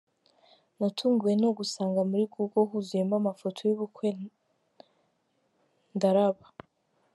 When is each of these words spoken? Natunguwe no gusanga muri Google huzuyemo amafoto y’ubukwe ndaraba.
Natunguwe 0.77 1.33
no 1.41 1.49
gusanga 1.57 2.01
muri 2.09 2.23
Google 2.33 2.67
huzuyemo 2.69 3.15
amafoto 3.21 3.59
y’ubukwe 3.67 4.07
ndaraba. 5.95 6.45